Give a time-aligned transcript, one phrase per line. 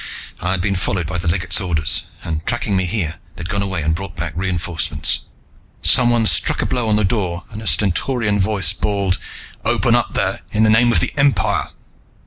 [0.39, 3.93] I'd been followed, by the legate's orders, and, tracking me here, they'd gone away and
[3.93, 5.19] brought back reinforcements.
[5.83, 9.19] Someone struck a blow on the door and a stentorian voice bawled,
[9.63, 11.67] "Open up there, in the name of the Empire!"